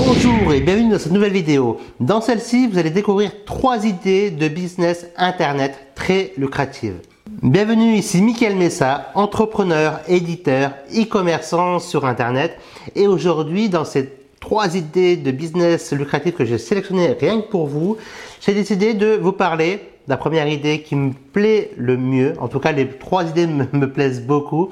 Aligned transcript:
Bonjour 0.00 0.52
et 0.52 0.60
bienvenue 0.60 0.92
dans 0.92 0.98
cette 1.00 1.10
nouvelle 1.10 1.32
vidéo. 1.32 1.80
Dans 1.98 2.20
celle-ci, 2.20 2.68
vous 2.68 2.78
allez 2.78 2.90
découvrir 2.90 3.32
trois 3.44 3.84
idées 3.84 4.30
de 4.30 4.46
business 4.46 5.08
internet 5.16 5.88
très 5.96 6.32
lucratives. 6.36 7.00
Bienvenue 7.42 7.94
ici 7.94 8.22
Mickaël 8.22 8.54
Messa, 8.54 9.10
entrepreneur, 9.16 9.98
éditeur, 10.06 10.70
e-commerçant 10.96 11.80
sur 11.80 12.04
internet 12.04 12.56
et 12.94 13.08
aujourd'hui 13.08 13.68
dans 13.68 13.84
ces 13.84 14.08
trois 14.48 14.76
idées 14.76 15.16
de 15.16 15.30
business 15.30 15.92
lucratifs 15.92 16.34
que 16.34 16.46
j'ai 16.46 16.56
sélectionnées 16.56 17.14
rien 17.20 17.42
que 17.42 17.48
pour 17.48 17.66
vous, 17.66 17.98
j'ai 18.40 18.54
décidé 18.54 18.94
de 18.94 19.08
vous 19.08 19.32
parler 19.32 19.78
la 20.06 20.16
première 20.16 20.48
idée 20.48 20.80
qui 20.80 20.96
me 20.96 21.12
plaît 21.12 21.70
le 21.76 21.98
mieux. 21.98 22.32
En 22.40 22.48
tout 22.48 22.58
cas, 22.58 22.72
les 22.72 22.88
trois 22.88 23.24
idées 23.24 23.46
me, 23.46 23.92
plaisent 23.92 24.22
beaucoup. 24.22 24.70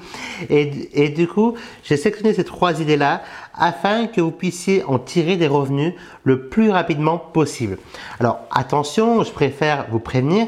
Et, 0.48 0.88
et 0.94 1.10
du 1.10 1.28
coup, 1.28 1.56
j'ai 1.84 1.98
sélectionné 1.98 2.32
ces 2.32 2.44
trois 2.44 2.80
idées-là 2.80 3.22
afin 3.52 4.06
que 4.06 4.22
vous 4.22 4.30
puissiez 4.30 4.82
en 4.84 4.98
tirer 4.98 5.36
des 5.36 5.46
revenus 5.46 5.92
le 6.24 6.48
plus 6.48 6.70
rapidement 6.70 7.18
possible. 7.18 7.76
Alors, 8.18 8.46
attention, 8.50 9.24
je 9.24 9.30
préfère 9.30 9.88
vous 9.90 10.00
prévenir 10.00 10.46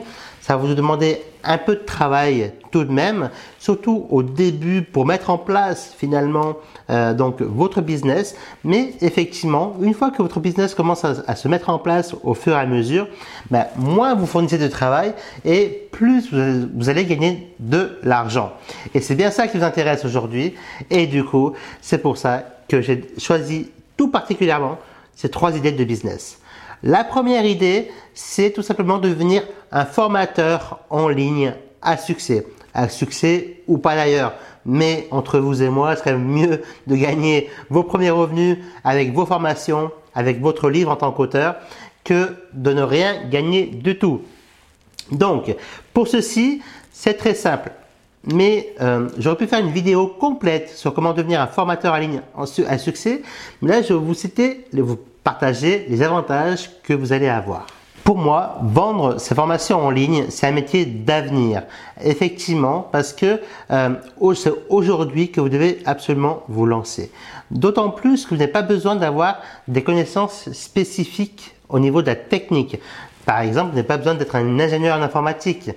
ça 0.49 0.57
va 0.57 0.63
vous 0.65 0.75
demander 0.75 1.21
un 1.45 1.59
peu 1.59 1.77
de 1.77 1.85
travail 1.85 2.53
tout 2.71 2.85
de 2.85 2.93
même, 2.93 3.31
surtout 3.59 4.07
au 4.11 4.23
début 4.23 4.83
pour 4.83 5.07
mettre 5.07 5.31
en 5.31 5.39
place 5.39 5.95
finalement 5.97 6.57
euh, 6.91 7.15
donc 7.15 7.41
votre 7.41 7.81
business. 7.81 8.37
Mais 8.65 8.95
effectivement, 9.01 9.77
une 9.81 9.95
fois 9.95 10.11
que 10.11 10.23
votre 10.23 10.41
business 10.41 10.75
commence 10.75 11.05
à, 11.05 11.37
se 11.37 11.49
mettre 11.49 11.71
en 11.71 11.79
place 11.79 12.15
au 12.23 12.35
fur 12.35 12.55
et 12.55 12.61
à 12.61 12.67
mesure, 12.67 13.09
ben, 13.51 13.67
moins 13.77 14.15
vous 14.15 14.27
fournissez 14.27 14.59
de 14.59 14.69
travail 14.69 15.15
et 15.45 15.89
plus 15.93 16.33
vous 16.33 16.89
allez 16.89 17.05
gagner 17.05 17.55
de 17.59 17.99
l'argent. 18.03 18.53
Et 18.95 19.01
c'est 19.01 19.15
bien 19.15 19.31
ça 19.31 19.49
qui 19.49 19.59
vous 19.59 19.65
intéresse 19.65 20.05
aujourd'hui. 20.05 20.55
Et 20.91 21.07
du 21.07 21.25
coup, 21.25 21.53
c'est 21.81 21.99
pour 21.99 22.17
ça 22.17 22.45
que 22.69 22.81
j'ai 22.81 23.03
choisi 23.19 23.71
tout 23.97 24.09
particulièrement 24.09 24.79
ces 25.15 25.29
trois 25.29 25.57
idées 25.57 25.73
de 25.73 25.85
business. 25.85 26.39
La 26.83 27.03
première 27.03 27.45
idée, 27.45 27.91
c'est 28.15 28.53
tout 28.53 28.63
simplement 28.63 28.99
de 28.99 29.09
devenir 29.09 29.43
un 29.73 29.85
formateur 29.85 30.81
en 30.91 31.09
ligne 31.09 31.55
à 31.83 31.97
succès. 31.97 32.47
À 32.75 32.89
succès 32.89 33.63
ou 33.67 33.79
pas 33.79 33.95
d'ailleurs. 33.95 34.35
Mais 34.65 35.09
entre 35.11 35.39
vous 35.39 35.63
et 35.63 35.69
moi, 35.69 35.97
ce 35.97 36.01
serait 36.01 36.17
mieux 36.17 36.63
de 36.87 36.97
gagner 36.97 37.49
vos 37.71 37.83
premiers 37.83 38.11
revenus 38.11 38.59
avec 38.85 39.13
vos 39.13 39.27
formations, 39.27 39.91
avec 40.15 40.41
votre 40.41 40.69
livre 40.69 40.91
en 40.91 40.97
tant 40.97 41.13
qu'auteur, 41.13 41.57
que 42.05 42.35
de 42.53 42.73
ne 42.73 42.83
rien 42.83 43.25
gagner 43.31 43.67
du 43.67 43.99
tout. 43.99 44.23
Donc, 45.11 45.55
pour 45.95 46.09
ceci, 46.09 46.63
c'est 46.93 47.15
très 47.15 47.35
simple. 47.35 47.71
Mais 48.25 48.75
euh, 48.81 49.09
j'aurais 49.19 49.37
pu 49.37 49.47
faire 49.47 49.61
une 49.61 49.71
vidéo 49.71 50.07
complète 50.07 50.71
sur 50.71 50.93
comment 50.93 51.13
devenir 51.13 51.41
un 51.41 51.47
formateur 51.47 51.95
en 51.95 51.99
ligne 51.99 52.21
à 52.67 52.79
succès. 52.79 53.23
Mais 53.63 53.71
là, 53.71 53.83
je 53.83 53.95
vais 53.95 54.01
vous 54.01 54.15
citer, 54.15 54.67
vous 54.73 54.99
partager 55.25 55.87
les 55.89 56.03
avantages 56.03 56.71
que 56.83 56.93
vous 56.93 57.13
allez 57.13 57.29
avoir. 57.29 57.67
Pour 58.09 58.17
moi, 58.17 58.57
vendre 58.63 59.19
ces 59.19 59.35
formations 59.35 59.85
en 59.85 59.91
ligne, 59.91 60.31
c'est 60.31 60.47
un 60.47 60.53
métier 60.53 60.87
d'avenir. 60.87 61.65
Effectivement, 62.03 62.89
parce 62.91 63.13
que 63.13 63.39
euh, 63.71 63.91
c'est 64.35 64.53
aujourd'hui 64.71 65.31
que 65.31 65.43
vous 65.43 65.51
devez 65.51 65.83
absolument 65.85 66.43
vous 66.49 66.65
lancer. 66.65 67.13
D'autant 67.51 67.91
plus 67.91 68.25
que 68.25 68.31
vous 68.31 68.37
n'avez 68.37 68.51
pas 68.51 68.63
besoin 68.63 68.97
d'avoir 68.97 69.43
des 69.69 69.85
connaissances 69.85 70.51
spécifiques 70.53 71.55
au 71.69 71.79
niveau 71.79 72.01
de 72.01 72.07
la 72.07 72.17
technique. 72.17 72.81
Par 73.27 73.41
exemple, 73.43 73.73
vous 73.73 73.77
n'avez 73.77 73.87
pas 73.87 73.99
besoin 73.99 74.15
d'être 74.15 74.37
un 74.37 74.59
ingénieur 74.59 74.99
en 74.99 75.03
informatique 75.03 75.71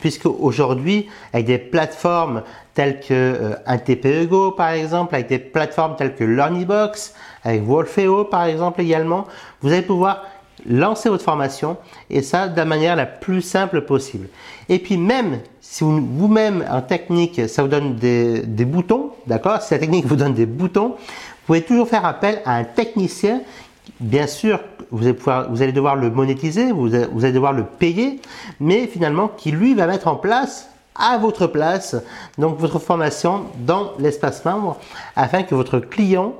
puisque 0.00 0.26
aujourd'hui, 0.26 1.08
avec 1.32 1.46
des 1.46 1.58
plateformes 1.58 2.42
telles 2.74 3.00
que 3.00 3.10
euh, 3.10 4.50
par 4.56 4.70
exemple, 4.70 5.14
avec 5.14 5.28
des 5.28 5.38
plateformes 5.38 5.96
telles 5.96 6.14
que 6.14 6.24
LearnyBox, 6.24 7.14
avec 7.42 7.62
Wolfeo 7.62 8.24
par 8.24 8.44
exemple 8.44 8.82
également, 8.82 9.26
vous 9.62 9.72
allez 9.72 9.82
pouvoir 9.82 10.24
lancer 10.66 11.08
votre 11.08 11.24
formation 11.24 11.76
et 12.10 12.22
ça 12.22 12.48
de 12.48 12.56
la 12.56 12.64
manière 12.64 12.96
la 12.96 13.06
plus 13.06 13.42
simple 13.42 13.82
possible. 13.82 14.28
Et 14.68 14.78
puis 14.78 14.96
même 14.96 15.40
si 15.60 15.84
vous-même 15.84 16.64
en 16.70 16.80
technique, 16.80 17.48
ça 17.48 17.62
vous 17.62 17.68
donne 17.68 17.96
des, 17.96 18.42
des 18.42 18.64
boutons, 18.64 19.10
d'accord? 19.26 19.62
Si 19.62 19.74
la 19.74 19.80
technique 19.80 20.06
vous 20.06 20.16
donne 20.16 20.34
des 20.34 20.46
boutons, 20.46 20.88
vous 20.88 21.46
pouvez 21.46 21.62
toujours 21.62 21.88
faire 21.88 22.04
appel 22.04 22.40
à 22.44 22.56
un 22.56 22.64
technicien 22.64 23.42
bien 24.00 24.26
sûr, 24.26 24.60
vous 24.90 25.04
allez, 25.04 25.14
pouvoir, 25.14 25.50
vous 25.50 25.62
allez 25.62 25.72
devoir 25.72 25.96
le 25.96 26.10
monétiser, 26.10 26.72
vous 26.72 26.94
allez, 26.94 27.06
vous 27.10 27.24
allez 27.24 27.32
devoir 27.32 27.52
le 27.52 27.64
payer, 27.64 28.20
mais 28.60 28.86
finalement, 28.86 29.28
qui 29.28 29.50
lui 29.50 29.74
va 29.74 29.86
mettre 29.86 30.08
en 30.08 30.16
place 30.16 30.68
à 30.98 31.16
votre 31.16 31.46
place 31.46 31.96
donc 32.38 32.58
votre 32.58 32.80
formation 32.80 33.44
dans 33.60 33.92
l'espace 33.98 34.44
membre 34.44 34.78
afin 35.14 35.44
que 35.44 35.54
votre 35.54 35.78
client, 35.78 36.34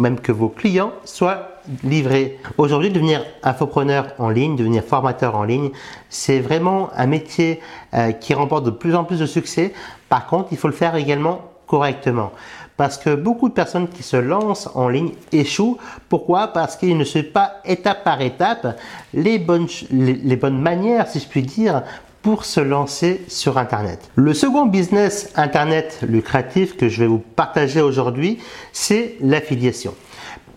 même 0.00 0.18
que 0.18 0.32
vos 0.32 0.48
clients 0.48 0.92
soient 1.04 1.48
livrés. 1.84 2.38
Aujourd'hui, 2.58 2.90
devenir 2.90 3.24
infopreneur 3.42 4.08
en 4.18 4.30
ligne, 4.30 4.56
devenir 4.56 4.82
formateur 4.82 5.36
en 5.36 5.44
ligne, 5.44 5.70
c'est 6.08 6.40
vraiment 6.40 6.90
un 6.96 7.06
métier 7.06 7.60
euh, 7.94 8.12
qui 8.12 8.34
remporte 8.34 8.64
de 8.64 8.70
plus 8.70 8.94
en 8.94 9.04
plus 9.04 9.20
de 9.20 9.26
succès. 9.26 9.72
Par 10.08 10.26
contre, 10.26 10.48
il 10.52 10.58
faut 10.58 10.68
le 10.68 10.74
faire 10.74 10.96
également 10.96 11.42
correctement. 11.66 12.32
Parce 12.76 12.96
que 12.96 13.14
beaucoup 13.14 13.50
de 13.50 13.54
personnes 13.54 13.88
qui 13.88 14.02
se 14.02 14.16
lancent 14.16 14.70
en 14.74 14.88
ligne 14.88 15.12
échouent. 15.32 15.76
Pourquoi? 16.08 16.48
Parce 16.48 16.76
qu'ils 16.76 16.96
ne 16.96 17.04
suivent 17.04 17.30
pas 17.30 17.56
étape 17.64 18.04
par 18.04 18.22
étape 18.22 18.78
les 19.12 19.38
bonnes, 19.38 19.66
les, 19.90 20.36
bonnes 20.36 20.58
manières, 20.58 21.06
si 21.06 21.20
je 21.20 21.28
puis 21.28 21.42
dire, 21.42 21.82
pour 22.22 22.44
se 22.44 22.60
lancer 22.60 23.22
sur 23.28 23.58
Internet. 23.58 24.10
Le 24.14 24.34
second 24.34 24.66
business 24.66 25.30
Internet 25.36 26.00
lucratif 26.02 26.76
que 26.76 26.88
je 26.88 27.00
vais 27.00 27.06
vous 27.06 27.18
partager 27.18 27.80
aujourd'hui, 27.80 28.38
c'est 28.72 29.16
l'affiliation. 29.20 29.94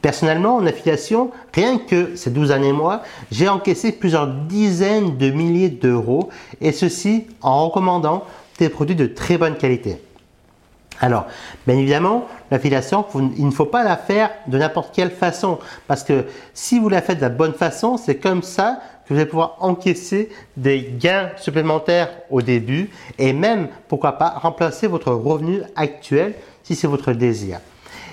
Personnellement, 0.01 0.57
en 0.57 0.65
affiliation, 0.65 1.31
rien 1.53 1.77
que 1.77 2.17
ces 2.17 2.29
12 2.29 2.51
années 2.51 2.73
mois, 2.73 3.03
j'ai 3.31 3.47
encaissé 3.47 3.93
plusieurs 3.93 4.27
dizaines 4.27 5.17
de 5.17 5.29
milliers 5.29 5.69
d'euros 5.69 6.29
et 6.59 6.73
ceci 6.73 7.27
en 7.41 7.69
recommandant 7.69 8.25
des 8.59 8.67
produits 8.67 8.97
de 8.97 9.05
très 9.05 9.37
bonne 9.37 9.55
qualité. 9.55 9.97
Alors, 10.99 11.25
bien 11.67 11.77
évidemment, 11.77 12.27
l'affiliation, 12.51 13.05
il 13.37 13.45
ne 13.45 13.51
faut 13.51 13.65
pas 13.65 13.83
la 13.83 13.97
faire 13.97 14.31
de 14.47 14.57
n'importe 14.57 14.93
quelle 14.93 15.11
façon. 15.11 15.59
Parce 15.87 16.03
que 16.03 16.25
si 16.53 16.79
vous 16.79 16.89
la 16.89 17.01
faites 17.01 17.17
de 17.17 17.23
la 17.23 17.29
bonne 17.29 17.53
façon, 17.53 17.97
c'est 17.97 18.17
comme 18.17 18.41
ça 18.41 18.79
que 19.05 19.13
vous 19.13 19.19
allez 19.19 19.29
pouvoir 19.29 19.57
encaisser 19.59 20.29
des 20.55 20.93
gains 20.97 21.29
supplémentaires 21.37 22.09
au 22.29 22.41
début 22.41 22.89
et 23.17 23.33
même, 23.33 23.67
pourquoi 23.87 24.13
pas, 24.13 24.29
remplacer 24.29 24.87
votre 24.87 25.11
revenu 25.11 25.61
actuel 25.75 26.35
si 26.63 26.75
c'est 26.75 26.87
votre 26.87 27.11
désir. 27.11 27.59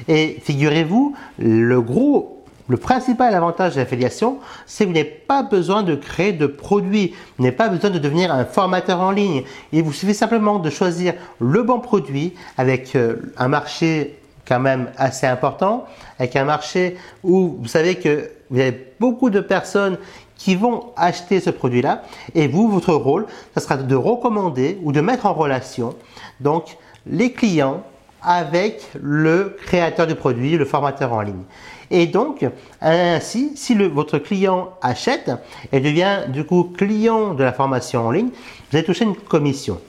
Et 0.08 0.38
figurez-vous, 0.42 1.14
le 1.38 1.80
gros 1.80 2.39
le 2.70 2.76
principal 2.76 3.34
avantage 3.34 3.74
de 3.74 3.80
l'affiliation, 3.80 4.38
c'est 4.64 4.84
que 4.84 4.90
vous 4.90 4.94
n'avez 4.94 5.08
pas 5.08 5.42
besoin 5.42 5.82
de 5.82 5.96
créer 5.96 6.32
de 6.32 6.46
produits, 6.46 7.14
vous 7.36 7.42
n'avez 7.42 7.56
pas 7.56 7.68
besoin 7.68 7.90
de 7.90 7.98
devenir 7.98 8.32
un 8.32 8.44
formateur 8.44 9.00
en 9.00 9.10
ligne. 9.10 9.42
Il 9.72 9.82
vous 9.82 9.92
suffit 9.92 10.14
simplement 10.14 10.60
de 10.60 10.70
choisir 10.70 11.14
le 11.40 11.64
bon 11.64 11.80
produit 11.80 12.32
avec 12.56 12.94
euh, 12.94 13.32
un 13.36 13.48
marché 13.48 14.20
quand 14.46 14.60
même 14.60 14.88
assez 14.96 15.26
important, 15.26 15.84
avec 16.20 16.36
un 16.36 16.44
marché 16.44 16.96
où 17.24 17.56
vous 17.60 17.68
savez 17.68 17.96
que 17.96 18.30
vous 18.50 18.60
avez 18.60 18.94
beaucoup 19.00 19.30
de 19.30 19.40
personnes 19.40 19.98
qui 20.36 20.54
vont 20.54 20.92
acheter 20.96 21.40
ce 21.40 21.50
produit-là 21.50 22.02
et 22.36 22.46
vous, 22.46 22.68
votre 22.68 22.94
rôle, 22.94 23.26
ce 23.56 23.60
sera 23.60 23.78
de 23.78 23.94
recommander 23.96 24.78
ou 24.84 24.92
de 24.92 25.00
mettre 25.00 25.26
en 25.26 25.34
relation 25.34 25.96
donc 26.38 26.76
les 27.04 27.32
clients 27.32 27.82
avec 28.22 28.82
le 29.00 29.56
créateur 29.64 30.06
du 30.06 30.14
produit, 30.14 30.56
le 30.56 30.64
formateur 30.64 31.12
en 31.12 31.22
ligne. 31.22 31.42
Et 31.90 32.06
donc, 32.06 32.46
ainsi, 32.80 33.52
si 33.56 33.74
votre 33.74 34.18
client 34.18 34.70
achète 34.80 35.30
et 35.72 35.80
devient 35.80 36.20
du 36.28 36.44
coup 36.44 36.64
client 36.76 37.34
de 37.34 37.42
la 37.42 37.52
formation 37.52 38.06
en 38.06 38.10
ligne, 38.10 38.28
vous 38.28 38.76
allez 38.76 38.84
toucher 38.84 39.04
une 39.04 39.16
commission. 39.16 39.80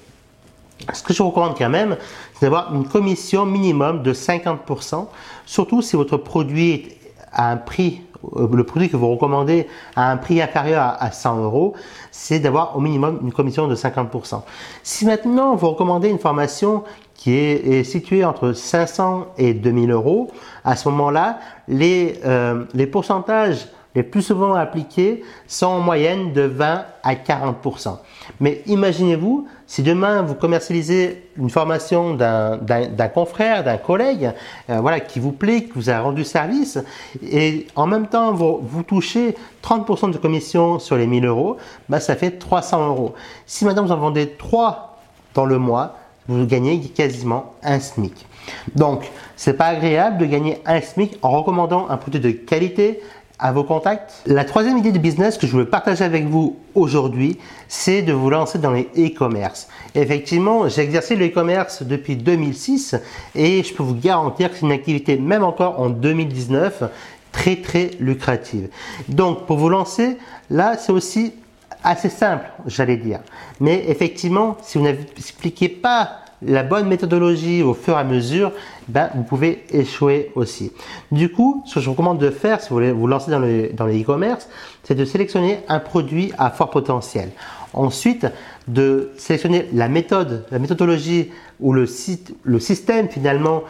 Ce 0.93 1.03
que 1.03 1.13
je 1.13 1.21
vous 1.21 1.29
recommande 1.29 1.55
quand 1.57 1.69
même, 1.69 1.97
c'est 2.33 2.47
d'avoir 2.47 2.73
une 2.73 2.87
commission 2.87 3.45
minimum 3.45 4.01
de 4.01 4.13
50%, 4.13 5.07
surtout 5.45 5.83
si 5.83 5.95
votre 5.95 6.17
produit 6.17 6.71
est 6.71 6.97
à 7.31 7.51
un 7.51 7.57
prix 7.57 8.01
euh, 8.35 8.47
le 8.51 8.63
produit 8.63 8.89
que 8.89 8.97
vous 8.97 9.09
recommandez 9.09 9.67
à 9.95 10.11
un 10.11 10.17
prix 10.17 10.41
inférieur 10.41 10.95
à 10.99 11.11
100 11.11 11.43
euros, 11.43 11.73
c'est 12.11 12.39
d'avoir 12.39 12.77
au 12.77 12.79
minimum 12.79 13.19
une 13.23 13.33
commission 13.33 13.67
de 13.67 13.75
50%. 13.75 14.41
Si 14.83 15.05
maintenant 15.05 15.55
vous 15.55 15.69
recommandez 15.69 16.09
une 16.09 16.19
formation 16.19 16.83
qui 17.21 17.35
est, 17.35 17.83
située 17.83 18.25
entre 18.25 18.51
500 18.51 19.27
et 19.37 19.53
2000 19.53 19.91
euros, 19.91 20.31
à 20.65 20.75
ce 20.75 20.89
moment-là, 20.89 21.37
les, 21.67 22.19
euh, 22.25 22.63
les 22.73 22.87
pourcentages 22.87 23.67
les 23.93 24.01
plus 24.01 24.23
souvent 24.23 24.55
appliqués 24.55 25.23
sont 25.45 25.67
en 25.67 25.79
moyenne 25.81 26.33
de 26.33 26.41
20 26.41 26.83
à 27.03 27.13
40%. 27.13 27.99
Mais 28.39 28.63
imaginez-vous, 28.65 29.47
si 29.67 29.83
demain 29.83 30.23
vous 30.23 30.33
commercialisez 30.33 31.29
une 31.37 31.51
formation 31.51 32.15
d'un 32.15 33.07
confrère, 33.13 33.63
d'un 33.63 33.77
collègue, 33.77 34.31
euh, 34.71 34.79
voilà, 34.79 34.99
qui 34.99 35.19
vous 35.19 35.31
plaît, 35.31 35.65
qui 35.65 35.73
vous 35.75 35.91
a 35.91 35.99
rendu 35.99 36.23
service, 36.23 36.79
et 37.21 37.67
en 37.75 37.85
même 37.85 38.07
temps 38.07 38.33
vous, 38.33 38.61
vous 38.63 38.81
touchez 38.81 39.35
30% 39.61 40.09
de 40.09 40.17
commission 40.17 40.79
sur 40.79 40.95
les 40.95 41.05
1000 41.05 41.27
euros, 41.27 41.57
bah, 41.87 41.99
ça 41.99 42.15
fait 42.15 42.31
300 42.31 42.87
euros. 42.87 43.13
Si 43.45 43.63
maintenant 43.63 43.85
vous 43.85 43.91
en 43.91 43.97
vendez 43.97 44.27
3 44.27 44.97
dans 45.35 45.45
le 45.45 45.59
mois, 45.59 45.97
vous 46.31 46.45
gagnez 46.45 46.79
quasiment 46.79 47.53
un 47.63 47.79
SMIC. 47.79 48.25
Donc, 48.75 49.09
c'est 49.35 49.53
pas 49.53 49.67
agréable 49.67 50.17
de 50.17 50.25
gagner 50.25 50.61
un 50.65 50.81
SMIC 50.81 51.17
en 51.21 51.31
recommandant 51.31 51.89
un 51.89 51.97
produit 51.97 52.19
de 52.19 52.31
qualité 52.31 53.01
à 53.41 53.51
vos 53.51 53.63
contacts. 53.63 54.21
La 54.27 54.45
troisième 54.45 54.77
idée 54.77 54.91
de 54.91 54.99
business 54.99 55.37
que 55.37 55.47
je 55.47 55.57
veux 55.57 55.65
partager 55.65 56.03
avec 56.03 56.27
vous 56.27 56.57
aujourd'hui, 56.75 57.39
c'est 57.67 58.03
de 58.03 58.13
vous 58.13 58.29
lancer 58.29 58.59
dans 58.59 58.71
les 58.71 58.87
e-commerce. 58.95 59.67
Effectivement, 59.95 60.69
j'ai 60.69 60.81
exercé 60.81 61.15
le 61.15 61.25
e-commerce 61.25 61.81
depuis 61.81 62.15
2006 62.15 62.95
et 63.33 63.63
je 63.63 63.73
peux 63.73 63.83
vous 63.83 63.95
garantir 63.95 64.49
que 64.49 64.57
c'est 64.57 64.65
une 64.65 64.71
activité, 64.71 65.17
même 65.17 65.43
encore 65.43 65.79
en 65.79 65.89
2019, 65.89 66.83
très 67.31 67.55
très 67.55 67.91
lucrative. 67.99 68.69
Donc, 69.09 69.47
pour 69.47 69.57
vous 69.57 69.69
lancer, 69.69 70.17
là, 70.51 70.77
c'est 70.77 70.91
aussi 70.91 71.33
assez 71.83 72.09
simple, 72.09 72.45
j'allais 72.67 72.97
dire. 72.97 73.21
Mais 73.59 73.85
effectivement, 73.87 74.57
si 74.61 74.77
vous 74.77 74.83
n'expliquez 74.83 75.69
pas 75.69 76.20
la 76.41 76.63
bonne 76.63 76.87
méthodologie 76.87 77.61
au 77.63 77.73
fur 77.73 77.95
et 77.95 77.99
à 77.99 78.03
mesure, 78.03 78.51
ben, 78.87 79.09
vous 79.15 79.23
pouvez 79.23 79.63
échouer 79.71 80.31
aussi. 80.35 80.71
Du 81.11 81.31
coup, 81.31 81.63
ce 81.65 81.75
que 81.75 81.79
je 81.79 81.85
vous 81.85 81.91
recommande 81.91 82.19
de 82.19 82.29
faire 82.29 82.61
si 82.61 82.69
vous 82.69 82.75
voulez 82.75 82.91
vous 82.91 83.07
lancer 83.07 83.29
dans 83.29 83.39
le 83.39 84.01
e-commerce, 84.01 84.49
c'est 84.83 84.95
de 84.95 85.05
sélectionner 85.05 85.59
un 85.67 85.79
produit 85.79 86.31
à 86.37 86.49
fort 86.49 86.69
potentiel. 86.69 87.31
Ensuite, 87.73 88.27
de 88.67 89.11
sélectionner 89.17 89.67
la 89.73 89.87
méthode, 89.87 90.45
la 90.51 90.59
méthodologie 90.59 91.31
ou 91.59 91.73
le, 91.73 91.85
site, 91.85 92.35
le 92.43 92.59
système 92.59 93.07
finalement 93.07 93.63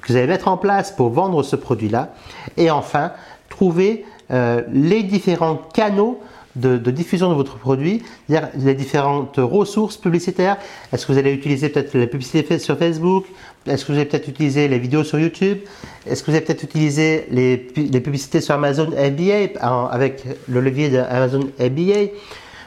que 0.00 0.12
vous 0.12 0.16
allez 0.16 0.28
mettre 0.28 0.48
en 0.48 0.56
place 0.56 0.92
pour 0.92 1.10
vendre 1.10 1.42
ce 1.42 1.56
produit-là. 1.56 2.12
Et 2.56 2.70
enfin, 2.70 3.12
trouver 3.48 4.04
euh, 4.30 4.62
les 4.72 5.02
différents 5.02 5.56
canaux 5.56 6.20
de, 6.58 6.90
diffusion 6.90 7.30
de 7.30 7.34
votre 7.34 7.56
produit, 7.58 8.02
c'est-à-dire 8.28 8.48
les 8.56 8.74
différentes 8.74 9.36
ressources 9.36 9.96
publicitaires. 9.96 10.56
Est-ce 10.92 11.06
que 11.06 11.12
vous 11.12 11.18
allez 11.18 11.32
utiliser 11.32 11.68
peut-être 11.68 11.94
la 11.94 12.06
publicité 12.06 12.58
sur 12.58 12.78
Facebook? 12.78 13.26
Est-ce 13.66 13.84
que 13.84 13.92
vous 13.92 13.98
allez 13.98 14.08
peut-être 14.08 14.28
utiliser 14.28 14.68
les 14.68 14.78
vidéos 14.78 15.04
sur 15.04 15.18
YouTube? 15.18 15.58
Est-ce 16.06 16.22
que 16.22 16.30
vous 16.30 16.36
allez 16.36 16.44
peut-être 16.44 16.64
utiliser 16.64 17.26
les, 17.30 17.56
publicités 17.56 18.40
sur 18.40 18.54
Amazon 18.54 18.90
FBA 18.90 19.60
avec 19.90 20.24
le 20.48 20.60
levier 20.60 20.88
d'Amazon 20.88 21.48
FBA 21.58 22.12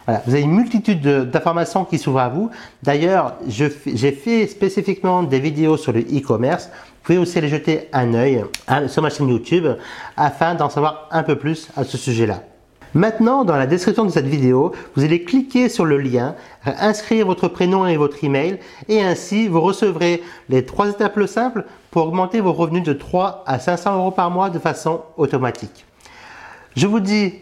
voilà, 0.08 0.24
vous 0.26 0.34
avez 0.34 0.42
une 0.42 0.54
multitude 0.54 1.30
d'informations 1.30 1.86
qui 1.86 2.00
s'ouvrent 2.00 2.20
à 2.20 2.30
vous. 2.30 2.50
D'ailleurs, 2.82 3.36
j'ai 3.48 4.12
fait 4.12 4.48
spécifiquement 4.48 5.22
des 5.22 5.40
vidéos 5.40 5.78
sur 5.78 5.94
le 5.94 6.00
e-commerce. 6.02 6.70
Vous 6.74 7.04
pouvez 7.04 7.18
aussi 7.20 7.38
aller 7.38 7.50
jeter 7.50 7.88
un 7.94 8.14
œil 8.16 8.44
hein, 8.68 8.88
sur 8.88 9.04
ma 9.04 9.10
chaîne 9.10 9.30
YouTube 9.30 9.68
afin 10.18 10.56
d'en 10.56 10.70
savoir 10.70 11.08
un 11.12 11.24
peu 11.24 11.38
plus 11.38 11.70
à 11.76 11.84
ce 11.84 11.98
sujet-là. 11.98 12.44
Maintenant, 12.94 13.46
dans 13.46 13.56
la 13.56 13.68
description 13.68 14.06
de 14.06 14.10
cette 14.10 14.28
vidéo, 14.28 14.74
vous 14.96 15.04
allez 15.04 15.24
cliquer 15.24 15.70
sur 15.70 15.86
le 15.86 15.98
lien, 15.98 16.36
inscrire 16.66 17.26
votre 17.26 17.48
prénom 17.48 17.86
et 17.86 17.98
votre 17.98 18.24
email, 18.24 18.60
et 18.90 19.02
ainsi 19.02 19.48
vous 19.48 19.62
recevrez 19.62 20.22
les 20.50 20.66
trois 20.66 20.90
étapes 20.90 21.26
simples 21.26 21.66
pour 21.90 22.08
augmenter 22.08 22.42
vos 22.42 22.54
revenus 22.54 22.84
de 22.84 22.94
3 22.94 23.44
à 23.48 23.60
500 23.60 23.98
euros 23.98 24.12
par 24.12 24.30
mois 24.30 24.50
de 24.50 24.60
façon 24.60 25.02
automatique. 25.18 25.86
Je 26.76 26.88
vous 26.88 27.00
dis 27.00 27.36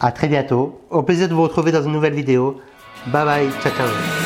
à 0.00 0.12
très 0.12 0.28
bientôt, 0.28 0.80
au 0.90 1.02
plaisir 1.02 1.28
de 1.28 1.34
vous 1.34 1.42
retrouver 1.42 1.72
dans 1.72 1.82
une 1.82 1.92
nouvelle 1.92 2.14
vidéo. 2.14 2.60
Bye 3.06 3.24
bye, 3.24 3.50
ciao 3.62 3.72
ciao 3.72 4.23